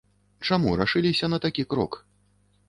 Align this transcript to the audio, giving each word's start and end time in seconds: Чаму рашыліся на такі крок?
Чаму 0.47 0.71
рашыліся 0.79 1.29
на 1.35 1.41
такі 1.45 1.67
крок? 1.75 2.01